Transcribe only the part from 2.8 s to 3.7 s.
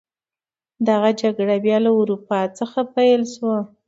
پیل شوه.